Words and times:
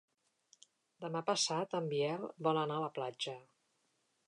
Demà 1.05 1.21
passat 1.27 1.77
en 1.81 1.91
Biel 1.93 2.27
vol 2.49 2.61
anar 2.65 2.81
a 2.81 2.85
la 2.87 2.91
platja. 2.99 3.37